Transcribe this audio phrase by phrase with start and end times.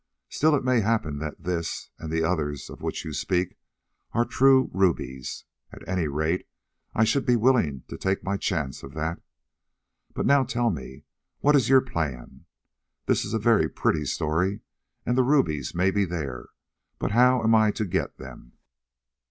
[0.29, 3.55] Still it may happen that this, and the others of which you speak,
[4.13, 6.47] are true rubies; at any rate
[6.95, 9.21] I should be willing to take my chance of that.
[10.15, 11.03] But now, tell me,
[11.41, 12.45] what is your plan?
[13.05, 14.61] This is a very pretty story,
[15.05, 16.49] and the rubies may be there,
[16.97, 18.53] but how am I to get them?"